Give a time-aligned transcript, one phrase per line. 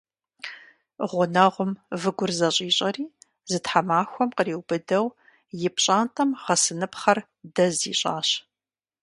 [1.09, 3.05] Гъунэгъум выгур зэщӀищӀэри
[3.51, 5.05] зы тхьэмахуэм къриубыдэу
[5.67, 7.19] и пщӀантӀэм гъэсыныпхъэр
[7.55, 8.29] дэз ищӀащ.